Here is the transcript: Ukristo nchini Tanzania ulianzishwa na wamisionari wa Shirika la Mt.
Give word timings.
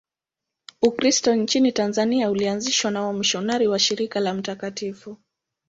Ukristo 0.81 1.35
nchini 1.35 1.71
Tanzania 1.71 2.29
ulianzishwa 2.31 2.91
na 2.91 3.05
wamisionari 3.07 3.67
wa 3.67 3.79
Shirika 3.79 4.19
la 4.19 4.33
Mt. 4.33 4.83